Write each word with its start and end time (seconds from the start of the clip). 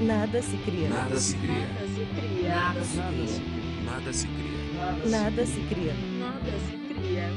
Nada 0.00 0.40
se 0.40 0.56
cria. 0.56 0.88
Nada 0.88 1.20
se 1.20 1.36
cria. 1.36 1.68
Nada 1.68 1.84
se 1.84 2.06
cria. 2.06 2.48
Nada 3.84 4.12
se 4.14 4.26
cria. 4.26 5.10
Nada 5.10 5.46
se 5.46 5.60
cria. 5.60 5.94
Nada 6.18 6.52
se 6.58 6.94
cria. 6.94 7.30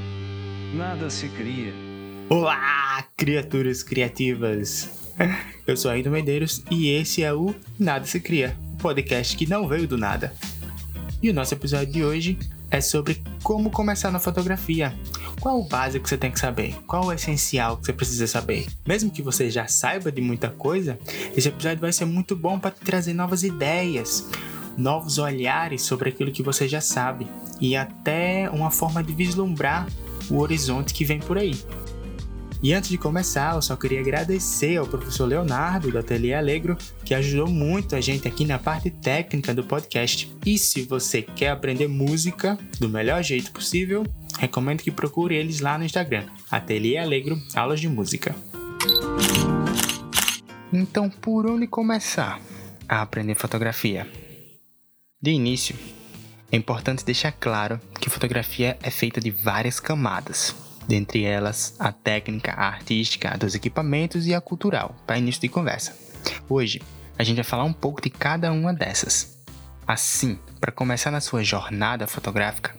Nada 0.74 1.10
se 1.10 1.28
cria. 1.28 1.74
Olá, 2.30 3.06
criaturas 3.18 3.84
criativas! 3.84 5.12
Eu 5.68 5.76
sou 5.76 5.92
Ainda 5.92 6.10
Medeiros 6.10 6.64
e 6.72 6.90
esse 6.90 7.22
é 7.22 7.34
o 7.34 7.54
Nada 7.78 8.06
Se 8.06 8.22
Cria, 8.22 8.58
podcast 8.82 9.36
que 9.36 9.46
não 9.46 9.68
veio 9.68 9.86
do 9.86 9.98
nada. 9.98 10.34
E 11.22 11.30
o 11.30 11.34
nosso 11.34 11.54
episódio 11.54 11.92
de 11.92 12.04
hoje 12.04 12.40
é 12.72 12.80
sobre 12.80 13.22
como 13.44 13.70
começar 13.72 14.10
na 14.10 14.20
fotografia. 14.20 14.96
Qual 15.40 15.60
o 15.60 15.68
básico 15.68 16.04
que 16.04 16.10
você 16.10 16.18
tem 16.18 16.32
que 16.32 16.40
saber? 16.40 16.76
Qual 16.88 17.06
o 17.06 17.14
essencial 17.14 17.78
que 17.78 17.86
você 17.86 17.94
precisa 17.94 18.28
saber? 18.28 18.68
Mesmo 18.86 19.12
que 19.12 19.22
você 19.22 19.50
já 19.50 19.68
saiba 19.68 20.12
de 20.12 20.22
muita 20.22 20.50
coisa, 20.50 20.98
esse 21.36 21.48
episódio 21.48 21.80
vai 21.80 21.92
ser 21.92 22.06
muito 22.06 22.36
bom 22.36 22.58
para 22.58 22.72
te 22.72 22.82
trazer 22.82 23.14
novas 23.14 23.44
ideias, 23.44 24.28
novos 24.78 25.18
olhares 25.18 25.82
sobre 25.82 26.10
aquilo 26.10 26.32
que 26.32 26.42
você 26.42 26.68
já 26.68 26.82
sabe 26.82 27.28
e 27.60 27.76
até 27.76 28.50
uma 28.52 28.72
forma 28.72 29.04
de 29.04 29.14
vislumbrar 29.14 29.88
o 30.30 30.40
horizonte 30.40 30.94
que 30.94 31.06
vem 31.06 31.20
por 31.20 31.38
aí. 31.38 31.54
E 32.64 32.74
antes 32.74 32.90
de 32.90 32.98
começar, 32.98 33.56
eu 33.56 33.62
só 33.62 33.76
queria 33.76 34.00
agradecer 34.00 34.78
ao 34.78 34.88
professor 34.88 35.26
Leonardo 35.26 35.92
do 35.92 36.00
Ateliê 36.00 36.34
Alegro, 36.34 36.78
que 37.04 37.14
ajudou 37.14 37.50
muito 37.50 37.94
a 37.94 38.00
gente 38.00 38.26
aqui 38.26 38.46
na 38.46 38.58
parte 38.58 38.90
técnica 38.90 39.54
do 39.54 39.66
podcast. 39.66 40.34
E 40.46 40.58
se 40.58 40.84
você 40.84 41.22
quer 41.22 41.50
aprender 41.50 41.90
música 41.90 42.58
do 42.80 42.88
melhor 42.88 43.22
jeito 43.22 43.52
possível, 43.52 44.06
recomendo 44.44 44.82
que 44.82 44.92
procure 44.92 45.36
eles 45.36 45.62
lá 45.62 45.78
no 45.78 45.86
Instagram, 45.86 46.28
Ateliê 46.52 46.98
Alegro 46.98 47.42
Aulas 47.56 47.80
de 47.80 47.88
Música. 47.88 48.36
Então, 50.72 51.10
por 51.10 51.50
onde 51.50 51.66
começar 51.66 52.42
a 52.88 53.02
aprender 53.02 53.36
fotografia? 53.36 54.06
De 55.22 55.32
início, 55.32 55.78
é 56.52 56.58
importante 56.58 57.06
deixar 57.06 57.32
claro 57.32 57.80
que 58.02 58.10
fotografia 58.10 58.78
é 58.84 58.92
feita 58.92 59.22
de 59.22 59.32
várias 59.32 59.80
camadas 59.80 60.54
dentre 60.86 61.24
elas 61.24 61.78
a 61.80 61.94
técnica, 61.94 62.52
a 62.52 62.68
artística, 62.68 63.34
a 63.34 63.38
dos 63.38 63.56
equipamentos 63.56 64.28
e 64.28 64.36
a 64.36 64.42
cultural, 64.42 64.94
para 65.08 65.18
início 65.18 65.40
de 65.40 65.48
conversa. 65.48 65.96
Hoje, 66.50 66.82
a 67.18 67.24
gente 67.24 67.38
vai 67.38 67.46
falar 67.46 67.64
um 67.64 67.72
pouco 67.72 68.02
de 68.02 68.10
cada 68.10 68.52
uma 68.52 68.74
dessas. 68.74 69.42
Assim, 69.88 70.38
para 70.60 70.74
começar 70.74 71.12
na 71.12 71.22
sua 71.22 71.46
jornada 71.46 72.08
fotográfica, 72.08 72.76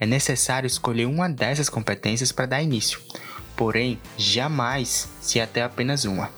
é 0.00 0.06
necessário 0.06 0.66
escolher 0.66 1.04
uma 1.04 1.28
dessas 1.28 1.68
competências 1.68 2.32
para 2.32 2.46
dar 2.46 2.62
início, 2.62 2.98
porém, 3.54 4.00
jamais 4.16 5.10
se 5.20 5.38
até 5.38 5.62
apenas 5.62 6.06
uma. 6.06 6.30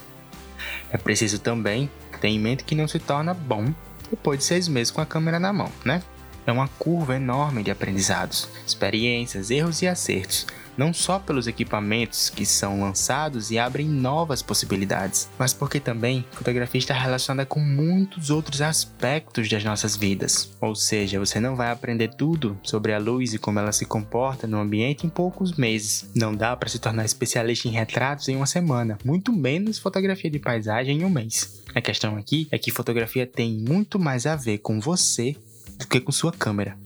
É 0.91 0.99
preciso 0.99 1.39
também 1.39 1.89
ter 2.21 2.29
em 2.29 2.39
mente 2.39 2.65
que 2.65 2.75
não 2.75 2.89
se 2.89 2.99
torna 2.99 3.33
bom 3.33 3.73
depois 4.11 4.41
de 4.41 4.45
seis 4.45 4.69
meses 4.69 4.91
com 4.91 5.01
a 5.01 5.07
câmera 5.07 5.41
na 5.41 5.53
mão, 5.53 5.71
né? 5.85 6.03
É 6.45 6.51
uma 6.51 6.67
curva 6.67 7.15
enorme 7.15 7.63
de 7.63 7.71
aprendizados, 7.71 8.49
experiências, 8.67 9.51
erros 9.51 9.81
e 9.81 9.87
acertos, 9.87 10.47
não 10.77 10.93
só 10.93 11.19
pelos 11.19 11.47
equipamentos 11.47 12.31
que 12.31 12.45
são 12.45 12.81
lançados 12.81 13.51
e 13.51 13.59
abrem 13.59 13.89
novas 13.89 14.43
possibilidades, 14.43 15.29
mas 15.39 15.53
porque 15.53 15.81
também 15.81 16.25
fotografia 16.33 16.79
está 16.79 16.95
relacionada 16.95 17.47
com 17.47 17.61
muitos 17.61 18.31
outros 18.31 18.61
aspectos 18.61 19.49
das 19.49 19.65
nossas 19.65 19.97
vidas. 19.97 20.51
Ou 20.61 20.75
seja, 20.75 21.19
você 21.19 21.41
não 21.41 21.57
vai 21.57 21.71
aprender 21.71 22.09
tudo 22.09 22.59
sobre 22.63 22.93
a 22.93 22.99
luz 22.99 23.35
e 23.35 23.39
como 23.39 23.59
ela 23.59 23.73
se 23.73 23.85
comporta 23.85 24.47
no 24.47 24.59
ambiente 24.59 25.07
em 25.07 25.11
poucos 25.11 25.53
meses. 25.57 26.11
Não 26.15 26.35
dá 26.35 26.57
para 26.57 26.69
se 26.69 26.79
tornar 26.79 27.05
especialista 27.05 27.69
em 27.69 27.73
retratos 27.73 28.29
em 28.29 28.37
uma 28.37 28.47
semana, 28.47 28.99
muito 29.05 29.33
menos 29.33 29.79
fotografia 29.79 30.31
de 30.31 30.39
paisagem 30.39 31.01
em 31.01 31.05
um 31.05 31.11
mês. 31.11 31.63
A 31.75 31.81
questão 31.81 32.17
aqui 32.17 32.47
é 32.51 32.59
que 32.59 32.71
fotografia 32.71 33.27
tem 33.27 33.53
muito 33.53 33.99
mais 33.99 34.27
a 34.27 34.37
ver 34.37 34.59
com 34.59 34.81
você 34.81 35.37
do 35.79 35.87
que 35.87 36.01
com 36.01 36.13
sua 36.13 36.33
câmera. 36.33 36.77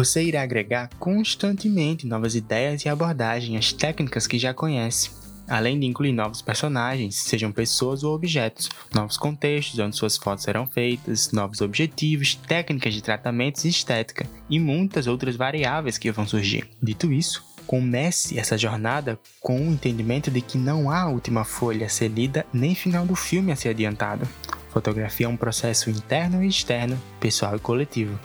Você 0.00 0.22
irá 0.22 0.40
agregar 0.40 0.88
constantemente 0.98 2.06
novas 2.06 2.34
ideias 2.34 2.86
e 2.86 2.88
abordagens 2.88 3.58
às 3.58 3.70
técnicas 3.70 4.26
que 4.26 4.38
já 4.38 4.54
conhece, 4.54 5.10
além 5.46 5.78
de 5.78 5.84
incluir 5.84 6.12
novos 6.12 6.40
personagens, 6.40 7.16
sejam 7.16 7.52
pessoas 7.52 8.02
ou 8.02 8.14
objetos, 8.14 8.70
novos 8.94 9.18
contextos 9.18 9.78
onde 9.78 9.94
suas 9.94 10.16
fotos 10.16 10.44
serão 10.44 10.66
feitas, 10.66 11.32
novos 11.32 11.60
objetivos, 11.60 12.34
técnicas 12.34 12.94
de 12.94 13.02
tratamentos 13.02 13.66
e 13.66 13.68
estética, 13.68 14.26
e 14.48 14.58
muitas 14.58 15.06
outras 15.06 15.36
variáveis 15.36 15.98
que 15.98 16.10
vão 16.10 16.26
surgir. 16.26 16.66
Dito 16.82 17.12
isso, 17.12 17.44
comece 17.66 18.38
essa 18.38 18.56
jornada 18.56 19.20
com 19.38 19.60
o 19.60 19.70
entendimento 19.70 20.30
de 20.30 20.40
que 20.40 20.56
não 20.56 20.90
há 20.90 21.10
última 21.10 21.44
folha 21.44 21.84
a 21.84 21.90
ser 21.90 22.08
lida 22.08 22.46
nem 22.54 22.74
final 22.74 23.04
do 23.04 23.14
filme 23.14 23.52
a 23.52 23.56
ser 23.56 23.68
adiantado. 23.68 24.26
Fotografia 24.70 25.26
é 25.26 25.28
um 25.28 25.36
processo 25.36 25.90
interno 25.90 26.42
e 26.42 26.48
externo, 26.48 26.98
pessoal 27.20 27.56
e 27.56 27.58
coletivo. 27.60 28.18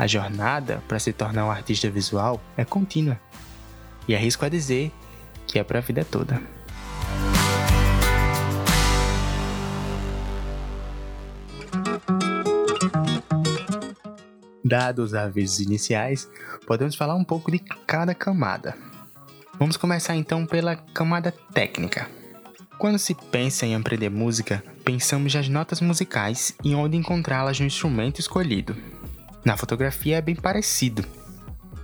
A 0.00 0.06
jornada 0.06 0.82
para 0.88 0.98
se 0.98 1.12
tornar 1.12 1.44
um 1.44 1.50
artista 1.50 1.90
visual 1.90 2.40
é 2.56 2.64
contínua. 2.64 3.20
E 4.08 4.16
arrisco 4.16 4.46
a 4.46 4.48
dizer 4.48 4.90
que 5.46 5.58
é 5.58 5.62
para 5.62 5.78
a 5.78 5.82
vida 5.82 6.06
toda. 6.06 6.42
Dados 14.64 15.10
os 15.10 15.14
avisos 15.14 15.60
iniciais, 15.60 16.26
podemos 16.66 16.94
falar 16.94 17.14
um 17.14 17.22
pouco 17.22 17.50
de 17.50 17.58
cada 17.58 18.14
camada. 18.14 18.74
Vamos 19.58 19.76
começar 19.76 20.16
então 20.16 20.46
pela 20.46 20.76
camada 20.76 21.30
técnica. 21.52 22.08
Quando 22.78 22.98
se 22.98 23.14
pensa 23.14 23.66
em 23.66 23.74
aprender 23.74 24.08
música, 24.08 24.64
pensamos 24.82 25.34
nas 25.34 25.50
notas 25.50 25.82
musicais 25.82 26.54
e 26.64 26.74
onde 26.74 26.96
encontrá-las 26.96 27.60
no 27.60 27.66
instrumento 27.66 28.18
escolhido. 28.18 28.74
Na 29.44 29.56
fotografia 29.56 30.18
é 30.18 30.20
bem 30.22 30.34
parecido. 30.34 31.04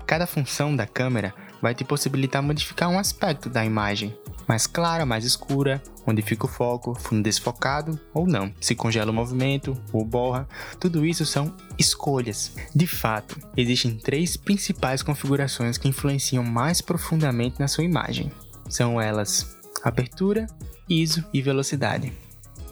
Cada 0.07 0.27
função 0.27 0.75
da 0.75 0.87
câmera 0.87 1.35
vai 1.61 1.75
te 1.75 1.85
possibilitar 1.85 2.43
modificar 2.43 2.89
um 2.89 2.99
aspecto 2.99 3.49
da 3.49 3.65
imagem, 3.65 4.17
mais 4.47 4.67
clara, 4.67 5.05
mais 5.05 5.25
escura, 5.25 5.83
onde 6.07 6.23
fica 6.23 6.47
o 6.47 6.49
foco, 6.49 6.95
fundo 6.95 7.23
desfocado 7.23 7.99
ou 8.15 8.27
não, 8.27 8.53
se 8.61 8.75
congela 8.75 9.11
o 9.11 9.15
movimento 9.15 9.77
ou 9.93 10.05
borra, 10.05 10.49
tudo 10.79 11.05
isso 11.05 11.27
são 11.27 11.55
escolhas. 11.79 12.55
De 12.75 12.87
fato, 12.87 13.37
existem 13.57 13.97
três 13.97 14.37
principais 14.37 15.03
configurações 15.03 15.77
que 15.77 15.89
influenciam 15.89 16.45
mais 16.45 16.81
profundamente 16.81 17.59
na 17.59 17.69
sua 17.69 17.85
imagem. 17.85 18.31
São 18.69 19.01
elas 19.01 19.57
abertura, 19.83 20.47
ISO 20.89 21.25
e 21.33 21.43
velocidade. 21.43 22.13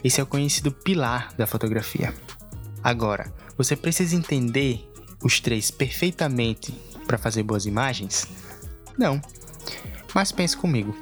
Esse 0.03 0.21
é 0.21 0.23
o 0.23 0.27
conhecido 0.27 0.71
pilar 0.71 1.33
da 1.37 1.47
fotografia. 1.47 2.15
Agora, 2.83 3.33
você 3.57 3.77
precisa 3.77 4.17
entender 4.17 4.89
os 5.23 5.41
três 5.41 5.71
perfeitamente 5.71 6.73
para 7.07 7.19
fazer 7.19 7.43
boas 7.43 7.67
imagens? 7.67 8.27
Não. 8.99 9.21
Mas 10.15 10.33
pense 10.33 10.57
comigo. 10.57 10.97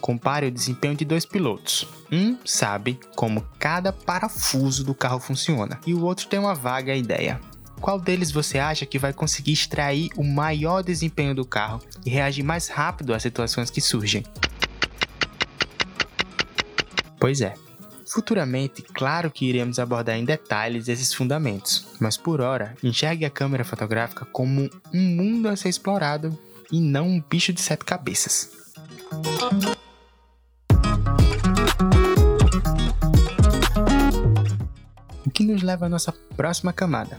Compare 0.00 0.46
o 0.46 0.50
desempenho 0.50 0.94
de 0.94 1.04
dois 1.04 1.24
pilotos. 1.24 1.86
Um 2.12 2.38
sabe 2.44 3.00
como 3.16 3.44
cada 3.58 3.92
parafuso 3.92 4.84
do 4.84 4.94
carro 4.94 5.18
funciona 5.18 5.80
e 5.86 5.92
o 5.92 6.04
outro 6.04 6.26
tem 6.28 6.38
uma 6.38 6.54
vaga 6.54 6.94
ideia. 6.94 7.40
Qual 7.80 7.98
deles 7.98 8.30
você 8.30 8.58
acha 8.58 8.86
que 8.86 8.98
vai 8.98 9.12
conseguir 9.12 9.52
extrair 9.52 10.10
o 10.16 10.24
maior 10.24 10.82
desempenho 10.82 11.34
do 11.34 11.44
carro 11.44 11.82
e 12.04 12.10
reagir 12.10 12.42
mais 12.42 12.68
rápido 12.68 13.12
às 13.12 13.22
situações 13.22 13.70
que 13.70 13.80
surgem? 13.80 14.24
Pois 17.18 17.40
é, 17.40 17.54
Futuramente, 18.08 18.82
claro 18.82 19.32
que 19.32 19.46
iremos 19.46 19.80
abordar 19.80 20.16
em 20.16 20.24
detalhes 20.24 20.86
esses 20.86 21.12
fundamentos, 21.12 21.88
mas 21.98 22.16
por 22.16 22.40
hora, 22.40 22.76
enxergue 22.80 23.24
a 23.24 23.30
câmera 23.30 23.64
fotográfica 23.64 24.24
como 24.26 24.70
um 24.94 25.00
mundo 25.00 25.48
a 25.48 25.56
ser 25.56 25.68
explorado 25.68 26.38
e 26.70 26.80
não 26.80 27.08
um 27.08 27.20
bicho 27.20 27.52
de 27.52 27.60
sete 27.60 27.84
cabeças. 27.84 28.50
O 35.26 35.30
que 35.30 35.44
nos 35.44 35.62
leva 35.62 35.86
à 35.86 35.88
nossa 35.88 36.12
próxima 36.36 36.72
camada, 36.72 37.18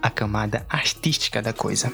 a 0.00 0.10
camada 0.10 0.64
artística 0.68 1.42
da 1.42 1.52
coisa. 1.52 1.92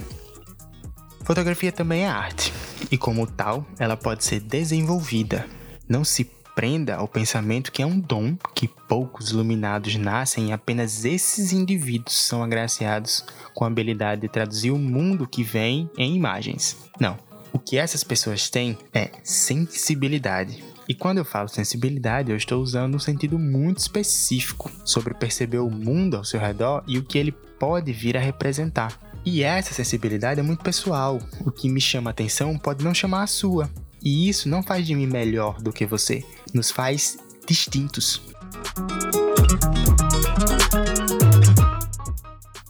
Fotografia 1.25 1.73
também 1.73 2.03
é 2.03 2.09
arte, 2.09 2.53
e 2.91 2.99
como 2.99 3.27
tal, 3.27 3.67
ela 3.79 3.97
pode 3.97 4.25
ser 4.25 4.41
desenvolvida. 4.41 5.47
Não 5.89 6.05
se 6.05 6.25
prenda 6.61 6.97
ao 6.97 7.09
pensamento 7.09 7.73
que 7.73 7.81
é 7.81 7.87
um 7.87 7.99
dom 7.99 8.37
que 8.55 8.69
poucos 8.69 9.31
iluminados 9.31 9.97
nascem 9.97 10.51
e 10.51 10.53
apenas 10.53 11.07
esses 11.07 11.55
indivíduos 11.55 12.15
são 12.15 12.43
agraciados 12.43 13.25
com 13.55 13.65
a 13.65 13.67
habilidade 13.67 14.21
de 14.21 14.29
traduzir 14.29 14.71
o 14.71 14.77
mundo 14.79 15.27
que 15.27 15.43
vem 15.43 15.89
em 15.97 16.15
imagens. 16.15 16.77
Não. 17.01 17.17
O 17.51 17.59
que 17.59 17.79
essas 17.79 18.05
pessoas 18.05 18.51
têm 18.51 18.77
é 18.93 19.11
sensibilidade. 19.25 20.63
E 20.87 20.95
quando 20.95 21.17
eu 21.17 21.25
falo 21.25 21.49
sensibilidade, 21.49 22.31
eu 22.31 22.37
estou 22.37 22.63
usando 22.63 22.95
um 22.95 22.99
sentido 22.99 23.39
muito 23.39 23.79
específico 23.79 24.71
sobre 24.85 25.15
perceber 25.15 25.61
o 25.61 25.71
mundo 25.71 26.19
ao 26.19 26.25
seu 26.27 26.39
redor 26.39 26.85
e 26.87 26.99
o 26.99 27.03
que 27.03 27.17
ele 27.17 27.33
pode 27.33 27.91
vir 27.91 28.19
a 28.19 28.21
representar. 28.21 29.01
E 29.25 29.43
essa 29.43 29.73
sensibilidade 29.73 30.41
é 30.41 30.43
muito 30.43 30.63
pessoal. 30.63 31.21
O 31.41 31.51
que 31.51 31.71
me 31.71 31.81
chama 31.81 32.11
atenção 32.11 32.59
pode 32.59 32.85
não 32.85 32.93
chamar 32.93 33.23
a 33.23 33.27
sua, 33.27 33.71
E 34.03 34.29
isso 34.29 34.49
não 34.49 34.63
faz 34.63 34.87
de 34.87 34.95
mim 34.95 35.07
melhor 35.07 35.61
do 35.61 35.73
que 35.73 35.85
você, 35.85 36.25
nos 36.55 36.71
faz 36.71 37.19
distintos. 37.47 38.23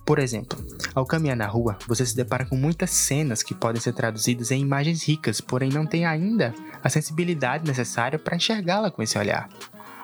Por 0.05 0.19
exemplo, 0.19 0.59
ao 0.95 1.07
caminhar 1.07 1.37
na 1.37 1.47
rua, 1.47 1.79
você 1.87 2.05
se 2.05 2.17
depara 2.17 2.45
com 2.45 2.57
muitas 2.57 2.91
cenas 2.91 3.43
que 3.43 3.55
podem 3.55 3.81
ser 3.81 3.93
traduzidas 3.93 4.51
em 4.51 4.61
imagens 4.61 5.07
ricas, 5.07 5.41
porém 5.41 5.71
não 5.71 5.87
tem 5.87 6.05
ainda 6.05 6.53
a 6.83 6.89
sensibilidade 6.89 7.65
necessária 7.65 8.19
para 8.19 8.37
enxergá-la 8.37 8.91
com 8.91 9.03
esse 9.03 9.17
olhar. 9.17 9.49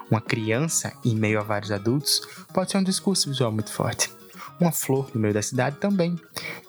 Uma 0.08 0.20
criança, 0.20 0.92
em 1.04 1.16
meio 1.16 1.40
a 1.40 1.42
vários 1.42 1.72
adultos, 1.72 2.22
pode 2.54 2.70
ser 2.70 2.78
um 2.78 2.84
discurso 2.84 3.28
visual 3.28 3.50
muito 3.50 3.72
forte. 3.72 4.08
Uma 4.60 4.70
flor 4.70 5.10
no 5.12 5.20
meio 5.20 5.34
da 5.34 5.42
cidade 5.42 5.76
também. 5.76 6.16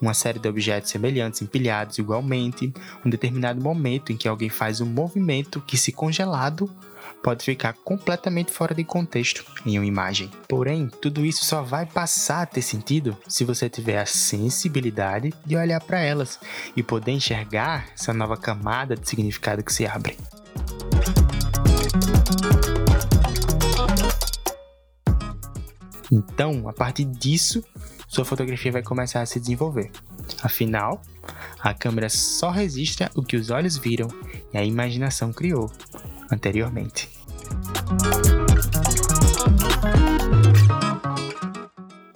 Uma 0.02 0.14
série 0.14 0.40
de 0.40 0.50
objetos 0.50 0.90
semelhantes 0.90 1.42
empilhados 1.42 2.00
igualmente. 2.00 2.74
Um 3.06 3.10
determinado 3.10 3.62
momento 3.62 4.12
em 4.12 4.18
que 4.18 4.28
alguém 4.28 4.50
faz 4.50 4.82
um 4.82 4.86
movimento 4.86 5.62
que, 5.62 5.78
se 5.78 5.92
congelado, 5.92 6.70
pode 7.28 7.44
ficar 7.44 7.74
completamente 7.74 8.54
fora 8.54 8.74
de 8.74 8.86
contexto 8.86 9.44
em 9.66 9.78
uma 9.78 9.86
imagem. 9.86 10.32
Porém, 10.48 10.88
tudo 11.02 11.26
isso 11.26 11.44
só 11.44 11.62
vai 11.62 11.86
passar 11.86 12.44
a 12.44 12.46
ter 12.46 12.62
sentido 12.62 13.18
se 13.28 13.44
você 13.44 13.70
tiver 13.70 14.00
a 14.00 14.06
sensibilidade 14.06 15.34
de 15.46 15.58
olhar 15.58 15.82
para 15.82 16.00
elas 16.00 16.40
e 16.74 16.82
poder 16.82 17.12
enxergar 17.12 17.90
essa 17.94 18.14
nova 18.14 18.38
camada 18.38 18.96
de 18.96 19.10
significado 19.10 19.62
que 19.62 19.74
se 19.74 19.86
abre. 19.86 20.18
Então, 26.10 26.70
a 26.70 26.72
partir 26.72 27.04
disso, 27.04 27.62
sua 28.08 28.24
fotografia 28.24 28.72
vai 28.72 28.82
começar 28.82 29.22
a 29.22 29.26
se 29.26 29.38
desenvolver. 29.38 29.92
Afinal, 30.42 31.02
a 31.60 31.74
câmera 31.74 32.08
só 32.08 32.52
registra 32.52 33.12
o 33.14 33.22
que 33.22 33.36
os 33.36 33.50
olhos 33.50 33.76
viram 33.76 34.08
e 34.54 34.58
a 34.58 34.64
imaginação 34.64 35.34
criou 35.34 35.70
anteriormente. 36.32 37.17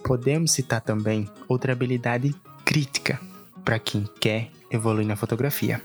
Podemos 0.04 0.52
citar 0.52 0.80
também 0.80 1.28
outra 1.48 1.72
habilidade 1.72 2.34
crítica 2.64 3.18
para 3.64 3.78
quem 3.78 4.08
quer 4.20 4.50
evoluir 4.70 5.06
na 5.06 5.16
fotografia. 5.16 5.82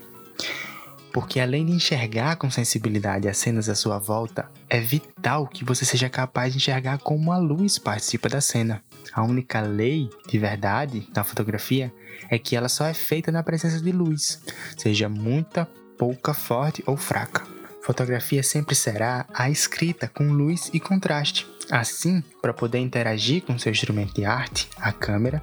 Porque 1.12 1.40
além 1.40 1.64
de 1.64 1.72
enxergar 1.72 2.36
com 2.36 2.50
sensibilidade 2.50 3.28
as 3.28 3.38
cenas 3.38 3.68
à 3.68 3.74
sua 3.74 3.98
volta, 3.98 4.50
é 4.68 4.78
vital 4.78 5.46
que 5.46 5.64
você 5.64 5.84
seja 5.84 6.08
capaz 6.10 6.52
de 6.52 6.58
enxergar 6.58 6.98
como 6.98 7.32
a 7.32 7.38
luz 7.38 7.78
participa 7.78 8.28
da 8.28 8.40
cena. 8.40 8.82
A 9.12 9.22
única 9.22 9.60
lei 9.60 10.10
de 10.28 10.38
verdade 10.38 11.08
da 11.12 11.24
fotografia 11.24 11.92
é 12.28 12.38
que 12.38 12.54
ela 12.54 12.68
só 12.68 12.84
é 12.84 12.94
feita 12.94 13.32
na 13.32 13.42
presença 13.42 13.80
de 13.80 13.90
luz, 13.90 14.42
seja 14.76 15.08
muita, 15.08 15.66
pouca, 15.96 16.34
forte 16.34 16.82
ou 16.86 16.96
fraca. 16.96 17.57
Fotografia 17.88 18.42
sempre 18.42 18.74
será 18.74 19.24
a 19.32 19.48
escrita 19.48 20.06
com 20.06 20.30
luz 20.30 20.68
e 20.74 20.78
contraste. 20.78 21.46
Assim, 21.70 22.22
para 22.42 22.52
poder 22.52 22.80
interagir 22.80 23.42
com 23.42 23.58
seu 23.58 23.72
instrumento 23.72 24.12
de 24.12 24.26
arte, 24.26 24.68
a 24.76 24.92
câmera, 24.92 25.42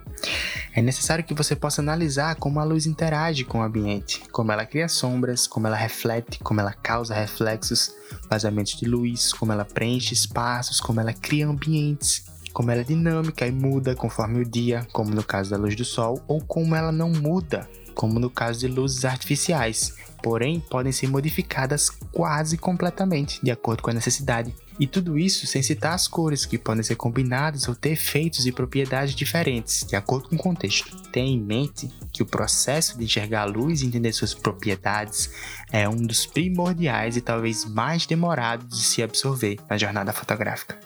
é 0.75 0.80
necessário 0.80 1.24
que 1.24 1.33
você 1.33 1.56
possa 1.56 1.81
analisar 1.81 2.36
como 2.36 2.59
a 2.59 2.63
luz 2.63 2.86
interage 2.86 3.44
com 3.44 3.62
o 3.62 3.63
ambiente, 3.63 4.21
como 4.31 4.51
ela 4.51 4.63
cria 4.63 4.88
sombras, 4.88 5.47
como 5.47 5.65
ela 5.65 5.75
reflete, 5.75 6.38
como 6.38 6.62
ela 6.62 6.71
causa 6.71 7.15
reflexos, 7.15 7.92
vazamentos 8.30 8.77
de 8.77 8.86
luz, 8.86 9.33
como 9.33 9.51
ela 9.51 9.65
preenche 9.65 10.13
espaços, 10.13 10.80
como 10.80 11.01
ela 11.01 11.13
cria 11.13 11.48
ambientes, 11.48 12.25
como 12.53 12.69
ela 12.69 12.81
é 12.81 12.83
dinâmica 12.83 13.48
e 13.48 13.51
muda 13.51 13.95
conforme 13.95 14.41
o 14.41 14.45
dia, 14.45 14.88
como 14.94 15.09
no 15.09 15.24
caso 15.24 15.50
da 15.50 15.57
luz 15.57 15.75
do 15.75 15.83
sol, 15.83 16.24
ou 16.27 16.39
como 16.41 16.75
ela 16.75 16.91
não 16.91 17.09
muda, 17.09 17.68
como 17.95 18.19
no 18.19 18.30
caso 18.30 18.59
de 18.59 18.68
luzes 18.68 19.06
artificiais, 19.06 19.95
porém 20.21 20.59
podem 20.59 20.92
ser 20.92 21.07
modificadas 21.07 21.89
quase 21.89 22.57
completamente 22.57 23.39
de 23.42 23.51
acordo 23.51 23.81
com 23.81 23.89
a 23.89 23.94
necessidade. 23.94 24.53
E 24.77 24.86
tudo 24.86 25.18
isso 25.18 25.47
sem 25.47 25.63
citar 25.63 25.94
as 25.94 26.07
cores, 26.07 26.45
que 26.45 26.57
podem 26.57 26.83
ser 26.83 26.95
combinadas 26.95 27.68
ou 27.68 27.75
ter 27.75 27.92
efeitos 27.92 28.45
e 28.45 28.51
propriedades 28.51 29.15
diferentes, 29.15 29.86
de 29.88 29.95
acordo 29.95 30.27
com 30.27 30.36
o 30.36 30.39
contexto. 30.39 30.94
Tenha 31.12 31.31
em 31.31 31.39
mente 31.39 31.89
que 32.12 32.21
o 32.21 32.25
processo 32.25 32.97
de 32.97 33.06
enxergar 33.06 33.44
a 33.44 33.45
luz 33.45 33.81
e 33.81 33.86
entender 33.86 34.12
suas 34.12 34.33
propriedades 34.33 35.30
é 35.71 35.88
um 35.88 35.95
dos 35.95 36.25
primordiais 36.25 37.15
e 37.15 37.21
talvez 37.21 37.63
mais 37.63 38.06
demorados 38.06 38.77
de 38.77 38.83
se 38.83 39.01
absorver 39.01 39.57
na 39.69 39.77
jornada 39.77 40.12
fotográfica. 40.12 40.77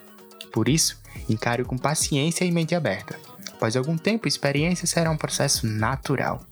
Por 0.51 0.69
isso, 0.69 0.99
encare 1.27 1.63
com 1.63 1.77
paciência 1.77 2.45
e 2.45 2.51
mente 2.51 2.75
aberta. 2.75 3.17
Após 3.53 3.75
algum 3.75 3.97
tempo, 3.97 4.25
a 4.25 4.27
experiência 4.27 4.85
será 4.85 5.09
um 5.09 5.17
processo 5.17 5.65
natural. 5.65 6.45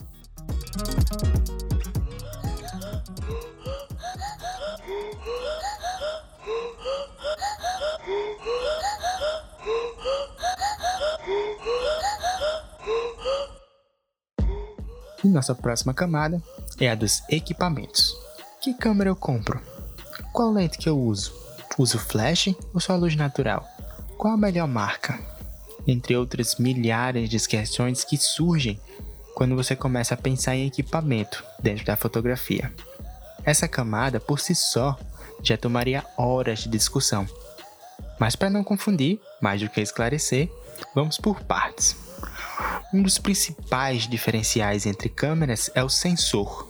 E 15.23 15.29
nossa 15.29 15.53
próxima 15.55 15.93
camada 15.93 16.41
é 16.79 16.89
a 16.89 16.95
dos 16.95 17.21
equipamentos. 17.29 18.13
Que 18.61 18.73
câmera 18.73 19.09
eu 19.09 19.15
compro? 19.15 19.61
Qual 20.33 20.51
lente 20.51 20.77
que 20.77 20.87
eu 20.87 20.99
uso? 20.99 21.33
Uso 21.77 21.97
flash 21.99 22.55
ou 22.73 22.79
só 22.79 22.95
luz 22.95 23.15
natural? 23.15 23.65
Qual 24.17 24.33
a 24.33 24.37
melhor 24.37 24.67
marca? 24.67 25.19
Entre 25.85 26.15
outras 26.15 26.55
milhares 26.57 27.29
de 27.29 27.39
questões 27.47 28.03
que 28.03 28.17
surgem 28.17 28.79
quando 29.37 29.55
você 29.55 29.75
começa 29.75 30.15
a 30.15 30.17
pensar 30.17 30.55
em 30.55 30.65
equipamento 30.65 31.45
dentro 31.61 31.85
da 31.85 31.95
fotografia. 31.95 32.73
Essa 33.43 33.67
camada, 33.67 34.19
por 34.19 34.39
si 34.39 34.55
só, 34.55 34.97
já 35.43 35.55
tomaria 35.55 36.03
horas 36.17 36.61
de 36.61 36.69
discussão. 36.69 37.27
Mas 38.19 38.35
para 38.35 38.49
não 38.49 38.63
confundir, 38.63 39.19
mais 39.39 39.61
do 39.61 39.69
que 39.69 39.79
esclarecer, 39.79 40.49
vamos 40.95 41.19
por 41.19 41.43
partes. 41.43 41.95
Um 42.91 43.03
dos 43.03 43.19
principais 43.19 44.07
diferenciais 44.07 44.87
entre 44.87 45.07
câmeras 45.07 45.69
é 45.75 45.83
o 45.83 45.89
sensor, 45.89 46.67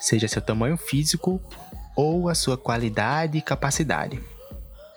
seja 0.00 0.26
seu 0.26 0.42
tamanho 0.42 0.76
físico 0.76 1.40
ou 1.94 2.28
a 2.28 2.34
sua 2.34 2.58
qualidade 2.58 3.38
e 3.38 3.42
capacidade. 3.42 4.20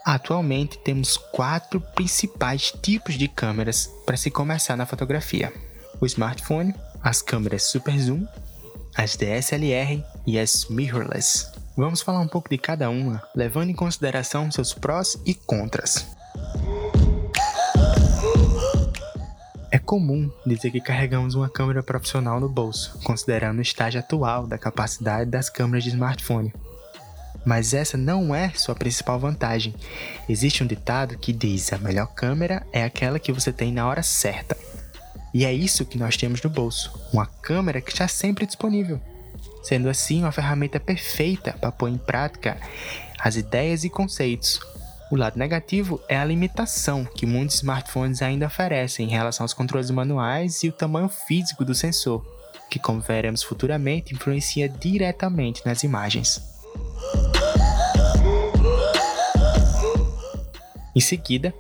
Atualmente 0.04 0.80
temos 0.80 1.16
quatro 1.16 1.80
principais 1.80 2.72
tipos 2.72 3.14
de 3.14 3.28
câmeras 3.28 3.88
para 4.04 4.18
se 4.18 4.32
começar 4.32 4.76
na 4.76 4.88
fotografia: 4.88 5.54
o 6.02 6.08
smartphone, 6.08 6.74
as 7.04 7.22
câmeras 7.22 7.64
super 7.64 8.00
zoom, 8.00 8.26
as 8.96 9.18
DSLR 9.18 10.04
e 10.26 10.40
as 10.40 10.68
mirrorless. 10.70 11.52
Vamos 11.76 12.02
falar 12.02 12.22
um 12.22 12.28
pouco 12.28 12.50
de 12.50 12.58
cada 12.58 12.90
uma, 12.90 13.22
levando 13.36 13.70
em 13.70 13.74
consideração 13.74 14.50
seus 14.50 14.74
prós 14.74 15.20
e 15.26 15.34
contras. 15.34 16.08
É 19.70 19.80
comum 19.80 20.32
dizer 20.46 20.72
que 20.72 20.80
carregamos 20.80 21.36
uma 21.36 21.50
câmera 21.50 21.84
profissional 21.84 22.40
no 22.40 22.48
bolso, 22.48 22.98
considerando 23.04 23.58
o 23.58 23.64
estágio 23.64 24.00
atual 24.00 24.48
da 24.48 24.58
capacidade 24.58 25.30
das 25.30 25.50
câmeras 25.50 25.84
de 25.84 25.90
smartphone. 25.90 26.54
Mas 27.44 27.74
essa 27.74 27.98
não 27.98 28.34
é 28.34 28.52
sua 28.52 28.76
principal 28.76 29.20
vantagem. 29.20 29.74
Existe 30.30 30.64
um 30.64 30.68
ditado 30.68 31.18
que 31.18 31.34
diz: 31.34 31.74
a 31.74 31.78
melhor 31.78 32.08
câmera 32.14 32.66
é 32.72 32.84
aquela 32.84 33.20
que 33.20 33.34
você 33.34 33.52
tem 33.52 33.74
na 33.74 33.86
hora 33.86 34.04
certa. 34.04 34.56
E 35.34 35.46
é 35.46 35.52
isso 35.52 35.86
que 35.86 35.98
nós 35.98 36.16
temos 36.16 36.42
no 36.42 36.50
bolso: 36.50 36.94
uma 37.12 37.26
câmera 37.26 37.82
que 37.82 37.92
está 37.92 38.08
sempre 38.08 38.46
disponível. 38.46 39.02
Sendo 39.64 39.90
assim, 39.90 40.20
uma 40.22 40.32
ferramenta 40.32 40.80
perfeita 40.80 41.54
para 41.54 41.72
pôr 41.72 41.90
em 41.90 41.98
prática 41.98 42.58
as 43.20 43.38
ideias 43.38 43.84
e 43.84 43.90
conceitos, 43.90 44.60
o 45.10 45.16
lado 45.16 45.38
negativo 45.38 46.02
é 46.10 46.18
a 46.18 46.26
limitação 46.26 47.06
que 47.06 47.26
muitos 47.26 47.58
smartphones 47.58 48.22
ainda 48.22 48.48
oferecem 48.48 49.08
em 49.08 49.12
relação 49.12 49.44
aos 49.44 49.54
controles 49.54 49.90
manuais 49.90 50.64
e 50.64 50.70
o 50.70 50.74
tamanho 50.74 51.08
físico 51.08 51.64
do 51.64 51.74
sensor, 51.74 52.26
que, 52.70 52.80
como 52.80 53.00
veremos 53.00 53.44
futuramente, 53.44 54.14
influencia 54.14 54.68
diretamente 54.68 55.62
nas 55.66 55.84
imagens. 55.84 56.42
Em 60.96 61.00
seguida, 61.00 61.54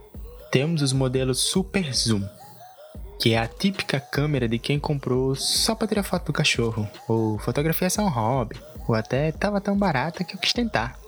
temos 0.51 0.81
os 0.81 0.91
modelos 0.91 1.39
Super 1.39 1.93
Zoom, 1.93 2.27
que 3.19 3.33
é 3.33 3.37
a 3.37 3.47
típica 3.47 3.99
câmera 3.99 4.47
de 4.47 4.59
quem 4.59 4.79
comprou 4.79 5.35
só 5.35 5.75
para 5.75 5.87
tirar 5.87 6.03
foto 6.03 6.27
do 6.27 6.33
cachorro, 6.33 6.87
ou 7.07 7.37
fotografia 7.39 7.89
só 7.89 8.03
um 8.03 8.09
hobby, 8.09 8.55
ou 8.87 8.95
até 8.95 9.29
estava 9.29 9.61
tão 9.61 9.77
barata 9.77 10.23
que 10.23 10.35
eu 10.35 10.39
quis 10.39 10.53
tentar. 10.53 10.99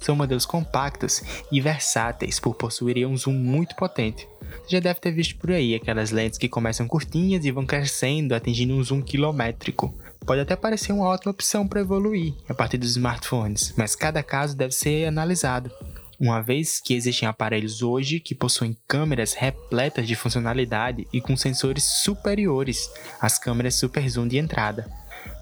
São 0.00 0.16
modelos 0.16 0.46
compactos 0.46 1.22
e 1.50 1.60
versáteis 1.60 2.40
por 2.40 2.54
possuírem 2.54 3.06
um 3.06 3.16
zoom 3.16 3.34
muito 3.34 3.76
potente. 3.76 4.26
Você 4.62 4.76
já 4.76 4.80
deve 4.80 4.98
ter 4.98 5.12
visto 5.12 5.36
por 5.36 5.50
aí 5.52 5.74
aquelas 5.74 6.10
lentes 6.10 6.38
que 6.38 6.48
começam 6.48 6.88
curtinhas 6.88 7.44
e 7.44 7.50
vão 7.50 7.66
crescendo, 7.66 8.34
atingindo 8.34 8.74
um 8.74 8.82
zoom 8.82 9.02
quilométrico. 9.02 9.94
Pode 10.26 10.40
até 10.40 10.56
parecer 10.56 10.92
uma 10.92 11.06
ótima 11.06 11.30
opção 11.30 11.66
para 11.66 11.80
evoluir 11.80 12.34
a 12.48 12.54
partir 12.54 12.76
dos 12.76 12.90
smartphones, 12.90 13.72
mas 13.76 13.96
cada 13.96 14.22
caso 14.22 14.56
deve 14.56 14.72
ser 14.72 15.06
analisado. 15.06 15.70
Uma 16.20 16.42
vez 16.42 16.80
que 16.80 16.92
existem 16.92 17.26
aparelhos 17.26 17.80
hoje 17.80 18.20
que 18.20 18.34
possuem 18.34 18.76
câmeras 18.86 19.32
repletas 19.32 20.06
de 20.06 20.14
funcionalidade 20.14 21.08
e 21.10 21.18
com 21.18 21.34
sensores 21.34 21.82
superiores 21.82 22.90
às 23.18 23.38
câmeras 23.38 23.76
super 23.76 24.06
zoom 24.06 24.28
de 24.28 24.36
entrada. 24.36 24.86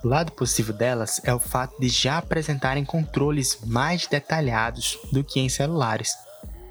O 0.05 0.09
lado 0.09 0.31
positivo 0.31 0.73
delas 0.73 1.21
é 1.25 1.35
o 1.35 1.41
fato 1.41 1.81
de 1.81 1.89
já 1.89 2.19
apresentarem 2.19 2.85
controles 2.85 3.59
mais 3.67 4.07
detalhados 4.07 4.97
do 5.11 5.25
que 5.25 5.41
em 5.41 5.49
celulares. 5.49 6.13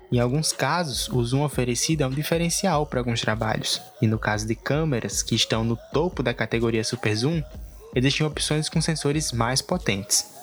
Em 0.09 0.21
alguns 0.21 0.53
casos, 0.53 1.09
o 1.09 1.21
zoom 1.21 1.43
oferecido 1.43 2.03
é 2.03 2.07
um 2.07 2.11
diferencial 2.11 2.85
para 2.85 3.01
alguns 3.01 3.19
trabalhos, 3.19 3.81
e 4.01 4.07
no 4.07 4.17
caso 4.17 4.47
de 4.47 4.55
câmeras 4.55 5.21
que 5.21 5.35
estão 5.35 5.65
no 5.65 5.77
topo 5.91 6.23
da 6.23 6.33
categoria 6.33 6.81
Super 6.81 7.13
Zoom, 7.13 7.43
existem 7.93 8.25
opções 8.25 8.69
com 8.69 8.79
sensores 8.79 9.33
mais 9.33 9.61
potentes. 9.61 10.36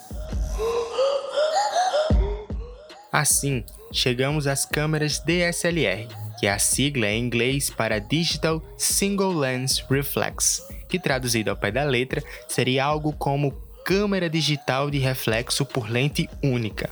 Assim, 3.15 3.63
chegamos 3.93 4.45
às 4.45 4.65
câmeras 4.65 5.19
DSLR, 5.19 6.05
que 6.37 6.47
é 6.47 6.51
a 6.51 6.59
sigla 6.59 7.07
em 7.07 7.23
inglês 7.23 7.69
para 7.69 7.97
Digital 7.97 8.61
Single 8.77 9.33
Lens 9.33 9.79
Reflex, 9.89 10.61
que 10.89 10.99
traduzido 10.99 11.49
ao 11.49 11.55
pé 11.55 11.71
da 11.71 11.85
letra 11.85 12.21
seria 12.45 12.83
algo 12.83 13.13
como 13.13 13.53
câmera 13.85 14.29
digital 14.29 14.91
de 14.91 14.97
reflexo 14.97 15.65
por 15.65 15.89
lente 15.89 16.29
única. 16.43 16.89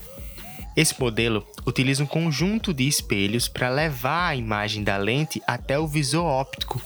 Esse 0.78 0.98
modelo 0.98 1.46
utiliza 1.66 2.06
um 2.06 2.08
conjunto 2.08 2.74
de 2.74 2.88
espelhos 2.88 3.50
para 3.50 3.70
levar 3.70 4.30
a 4.30 4.36
imagem 4.38 4.82
da 4.82 4.96
lente 4.96 5.44
até 5.46 5.78
o 5.78 5.86
visor 5.86 6.24
óptico, 6.24 6.82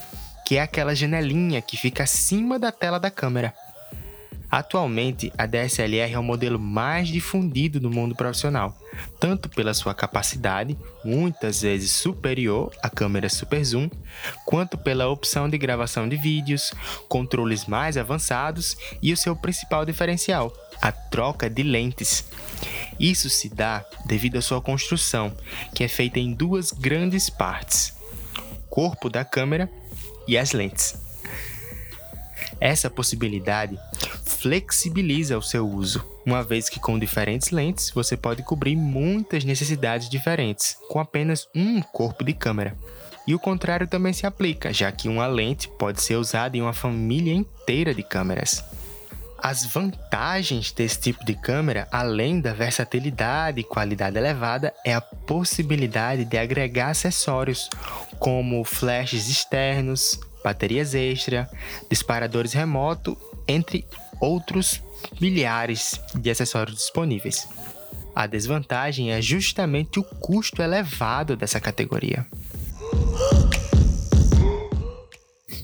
que 0.47 0.57
é 0.57 0.61
aquela 0.63 0.95
janelinha 0.95 1.61
que 1.61 1.77
fica 1.77 2.05
acima 2.05 2.57
da 2.57 2.71
tela 2.71 2.99
da 2.99 3.11
câmera. 3.11 3.53
Atualmente, 4.49 5.31
a 5.37 5.45
DSLR 5.45 6.13
é 6.13 6.19
o 6.19 6.23
modelo 6.23 6.57
mais 6.57 7.09
difundido 7.09 7.81
no 7.81 7.89
mundo 7.89 8.15
profissional, 8.15 8.77
tanto 9.19 9.49
pela 9.49 9.73
sua 9.73 9.93
capacidade, 9.93 10.77
muitas 11.03 11.61
vezes 11.61 11.91
superior 11.91 12.71
à 12.81 12.89
câmera 12.89 13.27
Super 13.27 13.63
Zoom, 13.63 13.89
quanto 14.45 14.77
pela 14.77 15.09
opção 15.09 15.49
de 15.49 15.57
gravação 15.57 16.07
de 16.07 16.15
vídeos, 16.15 16.73
controles 17.09 17.65
mais 17.65 17.97
avançados 17.97 18.77
e 19.01 19.11
o 19.11 19.17
seu 19.17 19.35
principal 19.35 19.85
diferencial, 19.85 20.53
a 20.81 20.93
troca 20.93 21.49
de 21.49 21.61
lentes. 21.61 22.23
Isso 22.97 23.29
se 23.29 23.49
dá 23.49 23.85
devido 24.05 24.37
à 24.37 24.41
sua 24.41 24.61
construção, 24.61 25.35
que 25.75 25.83
é 25.83 25.89
feita 25.89 26.19
em 26.19 26.33
duas 26.33 26.71
grandes 26.71 27.29
partes: 27.29 27.93
o 28.33 28.69
corpo 28.69 29.09
da 29.09 29.25
câmera 29.25 29.69
e 30.25 30.37
as 30.37 30.53
lentes. 30.53 31.05
Essa 32.59 32.89
possibilidade 32.89 33.77
flexibiliza 34.39 35.37
o 35.37 35.41
seu 35.41 35.67
uso, 35.67 36.05
uma 36.25 36.43
vez 36.43 36.69
que 36.69 36.79
com 36.79 36.99
diferentes 36.99 37.49
lentes 37.49 37.91
você 37.91 38.15
pode 38.15 38.43
cobrir 38.43 38.75
muitas 38.75 39.43
necessidades 39.43 40.09
diferentes 40.09 40.77
com 40.89 40.99
apenas 40.99 41.47
um 41.55 41.81
corpo 41.81 42.23
de 42.23 42.33
câmera. 42.33 42.75
E 43.25 43.35
o 43.35 43.39
contrário 43.39 43.87
também 43.87 44.13
se 44.13 44.25
aplica, 44.25 44.71
já 44.71 44.91
que 44.91 45.09
uma 45.09 45.27
lente 45.27 45.67
pode 45.67 46.01
ser 46.01 46.15
usada 46.15 46.55
em 46.55 46.61
uma 46.61 46.71
família 46.71 47.33
inteira 47.33 47.93
de 47.93 48.03
câmeras. 48.03 48.63
As 49.37 49.65
vantagens 49.65 50.71
desse 50.71 50.99
tipo 50.99 51.25
de 51.25 51.35
câmera, 51.35 51.87
além 51.91 52.39
da 52.39 52.53
versatilidade 52.53 53.59
e 53.61 53.63
qualidade 53.63 54.17
elevada, 54.17 54.73
é 54.85 54.93
a 54.93 55.01
possibilidade 55.01 56.25
de 56.25 56.37
agregar 56.37 56.89
acessórios 56.89 57.69
como 58.17 58.63
flashes 58.63 59.27
externos, 59.27 60.19
baterias 60.43 60.95
extra, 60.95 61.49
disparadores 61.89 62.53
remoto, 62.53 63.17
entre 63.47 63.85
outros 64.19 64.81
milhares 65.19 65.99
de 66.15 66.29
acessórios 66.29 66.77
disponíveis. 66.77 67.47
A 68.15 68.25
desvantagem 68.25 69.11
é 69.11 69.21
justamente 69.21 69.99
o 69.99 70.03
custo 70.03 70.61
elevado 70.61 71.35
dessa 71.35 71.59
categoria. 71.59 72.25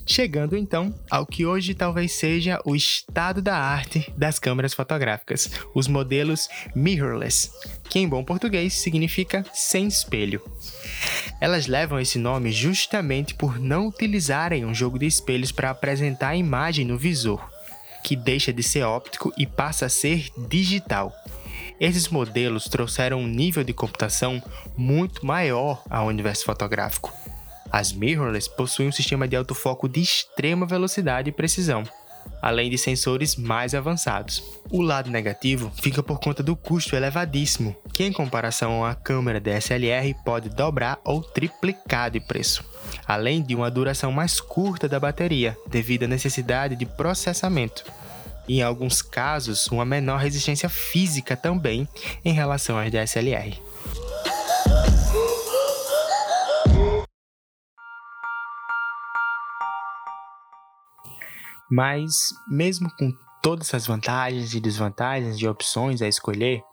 Chegando 0.06 0.56
então 0.56 0.94
ao 1.10 1.26
que 1.26 1.46
hoje 1.46 1.74
talvez 1.74 2.12
seja 2.12 2.62
o 2.66 2.76
estado 2.76 3.42
da 3.42 3.58
arte 3.58 4.14
das 4.16 4.38
câmeras 4.38 4.74
fotográficas, 4.74 5.50
os 5.74 5.88
modelos 5.88 6.48
mirrorless, 6.76 7.50
que 7.90 7.98
em 7.98 8.08
bom 8.08 8.24
português 8.24 8.74
significa 8.74 9.44
sem 9.54 9.88
espelho. 9.88 10.40
Elas 11.42 11.66
levam 11.66 12.00
esse 12.00 12.20
nome 12.20 12.52
justamente 12.52 13.34
por 13.34 13.60
não 13.60 13.88
utilizarem 13.88 14.64
um 14.66 14.76
jogo 14.76 15.00
de 15.00 15.08
espelhos 15.08 15.52
para 15.52 15.72
apresentar 15.72 16.30
a 16.30 16.36
imagem 16.36 16.86
no 16.86 16.98
visor 16.98 17.53
que 18.04 18.16
deixa 18.16 18.52
de 18.52 18.62
ser 18.62 18.84
óptico 18.84 19.34
e 19.38 19.48
passa 19.48 19.86
a 19.86 19.90
ser 19.90 20.30
digital. 20.50 21.14
Esses 21.80 22.08
modelos 22.10 22.66
trouxeram 22.66 23.20
um 23.20 23.28
nível 23.28 23.64
de 23.64 23.74
computação 23.74 24.42
muito 24.78 25.26
maior 25.26 25.84
ao 25.90 26.08
universo 26.08 26.46
fotográfico. 26.46 27.12
As 27.72 27.92
mirrorless 27.92 28.48
possuem 28.48 28.90
um 28.90 28.92
sistema 28.92 29.28
de 29.28 29.36
autofoco 29.36 29.90
de 29.90 30.02
extrema 30.02 30.66
velocidade 30.66 31.30
e 31.30 31.34
precisão, 31.34 31.84
além 32.42 32.70
de 32.70 32.78
sensores 32.78 33.36
mais 33.36 33.74
avançados. 33.74 34.44
O 34.70 34.82
lado 34.82 35.10
negativo 35.10 35.72
fica 35.82 36.04
por 36.04 36.20
conta 36.20 36.44
do 36.44 36.56
custo 36.56 36.96
elevadíssimo, 36.96 37.76
que 37.94 38.04
em 38.04 38.12
comparação 38.12 38.84
à 38.84 38.96
câmera 38.96 39.40
DSLR 39.40 40.14
pode 40.26 40.50
dobrar 40.50 41.00
ou 41.04 41.22
triplicar 41.22 42.12
de 42.12 42.20
preço 42.20 42.74
além 43.08 43.42
de 43.42 43.56
uma 43.56 43.72
duração 43.72 44.12
mais 44.12 44.40
curta 44.40 44.88
da 44.88 45.00
bateria, 45.00 45.58
devido 45.68 46.04
à 46.04 46.08
necessidade 46.08 46.76
de 46.76 46.86
processamento. 46.86 47.84
Em 48.48 48.62
alguns 48.62 49.02
casos, 49.02 49.68
uma 49.68 49.86
menor 49.86 50.20
resistência 50.20 50.68
física 50.68 51.36
também 51.36 51.88
em 52.26 52.34
relação 52.34 52.78
às 52.78 52.92
DSLR. 52.92 53.58
Mas, 61.70 62.30
mesmo 62.48 62.90
com 62.98 63.12
todas 63.42 63.68
essas 63.68 63.86
vantagens 63.86 64.54
e 64.54 64.60
desvantagens 64.60 65.38
de 65.38 65.48
opções 65.48 66.02
a 66.02 66.08
escolher, 66.08 66.64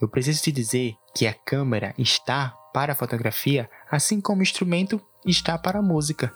eu 0.00 0.08
preciso 0.08 0.42
te 0.42 0.50
dizer 0.50 0.94
que 1.14 1.26
a 1.26 1.32
câmera 1.32 1.94
está 1.96 2.54
para 2.74 2.92
a 2.92 2.96
fotografia, 2.96 3.70
assim 3.90 4.20
como 4.20 4.40
o 4.40 4.42
instrumento 4.42 5.00
está 5.24 5.56
para 5.56 5.78
a 5.78 5.82
música. 5.82 6.32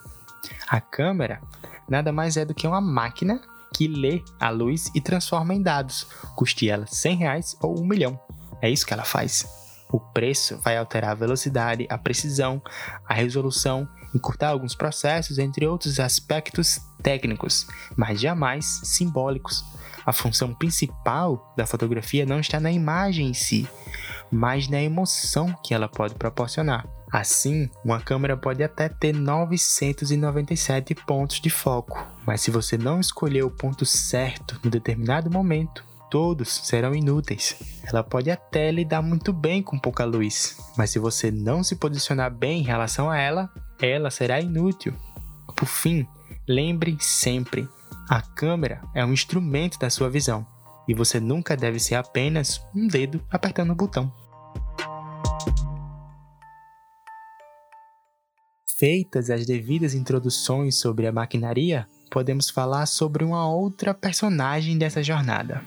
A 0.68 0.80
câmera 0.80 1.42
nada 1.88 2.12
mais 2.12 2.36
é 2.36 2.44
do 2.44 2.54
que 2.54 2.66
uma 2.66 2.80
máquina 2.80 3.40
que 3.74 3.88
lê 3.88 4.22
a 4.38 4.50
luz 4.50 4.90
e 4.94 5.00
transforma 5.00 5.54
em 5.54 5.62
dados, 5.62 6.06
custe 6.36 6.68
ela 6.68 6.86
100 6.86 7.16
reais 7.16 7.56
ou 7.60 7.80
1 7.80 7.84
milhão. 7.84 8.20
É 8.62 8.70
isso 8.70 8.86
que 8.86 8.92
ela 8.92 9.04
faz. 9.04 9.46
O 9.92 9.98
preço 9.98 10.56
vai 10.58 10.76
alterar 10.76 11.10
a 11.10 11.14
velocidade, 11.14 11.86
a 11.90 11.98
precisão, 11.98 12.62
a 13.08 13.14
resolução, 13.14 13.88
encurtar 14.14 14.48
alguns 14.48 14.74
processos, 14.74 15.38
entre 15.38 15.66
outros 15.66 16.00
aspectos 16.00 16.80
técnicos, 17.02 17.66
mas 17.96 18.20
jamais 18.20 18.80
simbólicos. 18.84 19.64
A 20.04 20.12
função 20.12 20.54
principal 20.54 21.52
da 21.56 21.66
fotografia 21.66 22.24
não 22.24 22.40
está 22.40 22.58
na 22.58 22.72
imagem 22.72 23.28
em 23.28 23.34
si, 23.34 23.68
mas 24.30 24.68
na 24.68 24.80
emoção 24.80 25.54
que 25.64 25.74
ela 25.74 25.88
pode 25.88 26.14
proporcionar. 26.14 26.86
Assim, 27.12 27.68
uma 27.84 28.00
câmera 28.00 28.36
pode 28.36 28.62
até 28.62 28.88
ter 28.88 29.12
997 29.12 30.94
pontos 30.94 31.40
de 31.40 31.50
foco, 31.50 32.06
mas 32.24 32.40
se 32.40 32.50
você 32.50 32.78
não 32.78 33.00
escolher 33.00 33.42
o 33.42 33.50
ponto 33.50 33.84
certo 33.84 34.60
no 34.62 34.70
determinado 34.70 35.28
momento, 35.28 35.84
todos 36.08 36.48
serão 36.64 36.94
inúteis. 36.94 37.56
Ela 37.84 38.04
pode 38.04 38.30
até 38.30 38.70
lidar 38.70 39.02
muito 39.02 39.32
bem 39.32 39.60
com 39.62 39.78
pouca 39.78 40.04
luz, 40.04 40.56
mas 40.76 40.90
se 40.90 40.98
você 40.98 41.30
não 41.30 41.64
se 41.64 41.76
posicionar 41.76 42.32
bem 42.32 42.60
em 42.60 42.64
relação 42.64 43.10
a 43.10 43.18
ela, 43.18 43.50
ela 43.80 44.10
será 44.10 44.40
inútil. 44.40 44.94
Por 45.56 45.66
fim, 45.66 46.06
lembre 46.46 46.96
sempre: 47.00 47.68
a 48.08 48.20
câmera 48.20 48.82
é 48.94 49.04
um 49.04 49.12
instrumento 49.12 49.78
da 49.78 49.90
sua 49.90 50.10
visão 50.10 50.46
e 50.88 50.94
você 50.94 51.20
nunca 51.20 51.56
deve 51.56 51.78
ser 51.78 51.94
apenas 51.94 52.60
um 52.74 52.88
dedo 52.88 53.24
apertando 53.30 53.70
o 53.70 53.74
botão. 53.76 54.12
Feitas 58.78 59.28
as 59.28 59.44
devidas 59.44 59.94
introduções 59.94 60.76
sobre 60.76 61.06
a 61.06 61.12
maquinaria, 61.12 61.86
podemos 62.10 62.48
falar 62.48 62.86
sobre 62.86 63.22
uma 63.22 63.46
outra 63.46 63.92
personagem 63.94 64.78
dessa 64.78 65.02
jornada: 65.02 65.62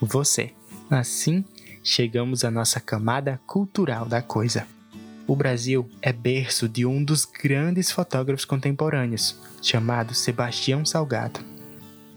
você. 0.00 0.52
Assim, 0.90 1.44
chegamos 1.82 2.44
à 2.44 2.50
nossa 2.50 2.78
camada 2.78 3.40
cultural 3.46 4.04
da 4.04 4.20
coisa. 4.20 4.66
O 5.26 5.34
Brasil 5.34 5.90
é 6.00 6.12
berço 6.12 6.68
de 6.68 6.86
um 6.86 7.02
dos 7.02 7.24
grandes 7.24 7.90
fotógrafos 7.90 8.44
contemporâneos, 8.44 9.36
chamado 9.60 10.14
Sebastião 10.14 10.84
Salgado. 10.84 11.40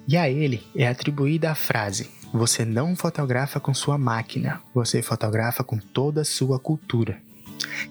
E 0.08 0.16
a 0.16 0.30
ele 0.30 0.62
é 0.76 0.88
atribuída 0.88 1.50
a 1.50 1.56
frase: 1.56 2.08
Você 2.32 2.64
não 2.64 2.96
fotografa 2.96 3.60
com 3.60 3.74
sua 3.74 3.98
máquina, 3.98 4.62
você 4.76 5.02
fotografa 5.02 5.64
com 5.64 5.80
toda 5.80 6.22
a 6.22 6.26
sua 6.26 6.60
cultura. 6.60 7.20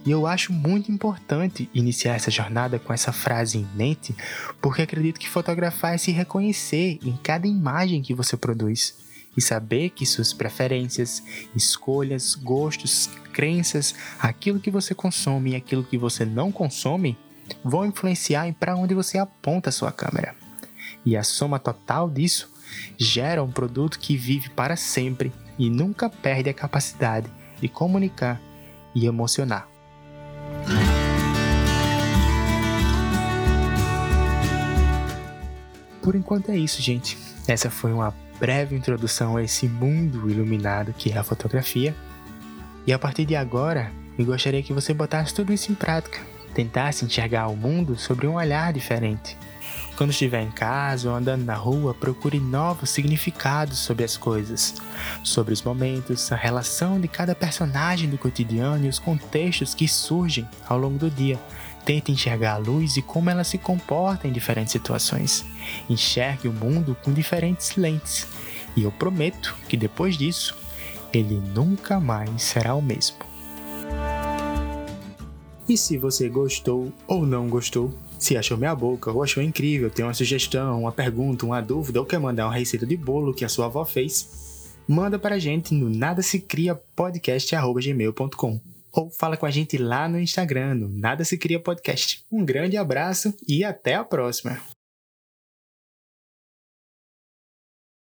E 0.06 0.10
eu 0.10 0.24
acho 0.24 0.52
muito 0.52 0.92
importante 0.92 1.68
iniciar 1.74 2.14
essa 2.14 2.30
jornada 2.30 2.78
com 2.78 2.92
essa 2.92 3.12
frase 3.12 3.58
em 3.58 3.66
mente, 3.74 4.14
porque 4.62 4.82
acredito 4.82 5.18
que 5.18 5.28
fotografar 5.28 5.94
é 5.94 5.98
se 5.98 6.12
reconhecer 6.12 7.00
em 7.02 7.16
cada 7.16 7.46
imagem 7.46 8.02
que 8.02 8.14
você 8.14 8.36
produz 8.36 9.07
e 9.38 9.40
saber 9.40 9.90
que 9.90 10.04
suas 10.04 10.32
preferências, 10.32 11.22
escolhas, 11.54 12.34
gostos, 12.34 13.08
crenças, 13.32 13.94
aquilo 14.18 14.58
que 14.58 14.68
você 14.68 14.96
consome 14.96 15.52
e 15.52 15.54
aquilo 15.56 15.84
que 15.84 15.96
você 15.96 16.24
não 16.24 16.50
consome 16.50 17.16
vão 17.62 17.86
influenciar 17.86 18.48
em 18.48 18.52
para 18.52 18.74
onde 18.74 18.94
você 18.94 19.16
aponta 19.16 19.68
a 19.68 19.72
sua 19.72 19.92
câmera. 19.92 20.34
E 21.06 21.16
a 21.16 21.22
soma 21.22 21.60
total 21.60 22.10
disso 22.10 22.52
gera 22.98 23.40
um 23.40 23.52
produto 23.52 24.00
que 24.00 24.16
vive 24.16 24.50
para 24.50 24.74
sempre 24.74 25.32
e 25.56 25.70
nunca 25.70 26.10
perde 26.10 26.50
a 26.50 26.54
capacidade 26.54 27.30
de 27.60 27.68
comunicar 27.68 28.40
e 28.92 29.06
emocionar. 29.06 29.68
Por 36.02 36.16
enquanto 36.16 36.50
é 36.50 36.56
isso, 36.56 36.82
gente. 36.82 37.16
Essa 37.46 37.70
foi 37.70 37.92
uma 37.92 38.12
breve 38.38 38.76
introdução 38.76 39.36
a 39.36 39.42
esse 39.42 39.68
mundo 39.68 40.30
iluminado 40.30 40.92
que 40.92 41.12
é 41.12 41.18
a 41.18 41.24
fotografia. 41.24 41.94
E 42.86 42.92
a 42.92 42.98
partir 42.98 43.24
de 43.24 43.36
agora, 43.36 43.92
eu 44.18 44.24
gostaria 44.24 44.62
que 44.62 44.72
você 44.72 44.94
botasse 44.94 45.34
tudo 45.34 45.52
isso 45.52 45.70
em 45.70 45.74
prática, 45.74 46.20
tentasse 46.54 47.04
enxergar 47.04 47.48
o 47.48 47.56
mundo 47.56 47.96
sobre 47.96 48.26
um 48.26 48.34
olhar 48.34 48.72
diferente. 48.72 49.36
Quando 49.96 50.10
estiver 50.10 50.42
em 50.42 50.50
casa 50.50 51.10
ou 51.10 51.16
andando 51.16 51.44
na 51.44 51.56
rua, 51.56 51.92
procure 51.92 52.38
novos 52.38 52.88
significados 52.88 53.78
sobre 53.78 54.04
as 54.04 54.16
coisas, 54.16 54.76
sobre 55.24 55.52
os 55.52 55.60
momentos, 55.60 56.30
a 56.30 56.36
relação 56.36 57.00
de 57.00 57.08
cada 57.08 57.34
personagem 57.34 58.08
do 58.08 58.16
cotidiano 58.16 58.86
e 58.86 58.88
os 58.88 59.00
contextos 59.00 59.74
que 59.74 59.88
surgem 59.88 60.48
ao 60.68 60.78
longo 60.78 60.98
do 60.98 61.10
dia. 61.10 61.38
Tente 61.84 62.12
enxergar 62.12 62.54
a 62.54 62.58
luz 62.58 62.96
e 62.96 63.02
como 63.02 63.30
ela 63.30 63.44
se 63.44 63.58
comporta 63.58 64.28
em 64.28 64.32
diferentes 64.32 64.72
situações. 64.72 65.44
Enxergue 65.88 66.48
o 66.48 66.52
mundo 66.52 66.96
com 67.02 67.12
diferentes 67.12 67.76
lentes. 67.76 68.26
E 68.76 68.82
eu 68.82 68.92
prometo 68.92 69.56
que 69.68 69.76
depois 69.76 70.16
disso, 70.16 70.56
ele 71.12 71.40
nunca 71.54 71.98
mais 71.98 72.42
será 72.42 72.74
o 72.74 72.82
mesmo. 72.82 73.16
E 75.68 75.76
se 75.76 75.98
você 75.98 76.28
gostou 76.28 76.92
ou 77.06 77.26
não 77.26 77.48
gostou, 77.48 77.92
se 78.18 78.36
achou 78.36 78.56
minha 78.56 78.74
boca 78.74 79.12
ou 79.12 79.22
achou 79.22 79.42
incrível, 79.42 79.90
tem 79.90 80.04
uma 80.04 80.14
sugestão, 80.14 80.80
uma 80.80 80.92
pergunta, 80.92 81.44
uma 81.44 81.60
dúvida 81.60 82.00
ou 82.00 82.06
quer 82.06 82.18
mandar 82.18 82.46
uma 82.46 82.54
receita 82.54 82.86
de 82.86 82.96
bolo 82.96 83.34
que 83.34 83.44
a 83.44 83.48
sua 83.48 83.66
avó 83.66 83.84
fez, 83.84 84.66
manda 84.88 85.18
para 85.18 85.34
a 85.34 85.38
gente 85.38 85.74
no 85.74 85.90
nada 85.90 86.22
se 86.22 86.40
cria 86.40 86.74
podcast@gmail.com 86.74 88.77
ou 88.98 89.10
fala 89.12 89.36
com 89.36 89.46
a 89.46 89.50
gente 89.50 89.78
lá 89.78 90.08
no 90.08 90.18
Instagram, 90.18 90.74
no 90.74 90.88
Nada 90.88 91.24
se 91.24 91.38
cria 91.38 91.62
podcast. 91.62 92.24
Um 92.30 92.44
grande 92.44 92.76
abraço 92.76 93.32
e 93.46 93.62
até 93.62 93.94
a 93.94 94.04
próxima. 94.04 94.60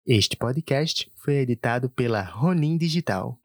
Este 0.03 0.35
podcast 0.35 1.11
foi 1.15 1.35
editado 1.35 1.87
pela 1.87 2.23
Ronin 2.23 2.77
Digital. 2.77 3.39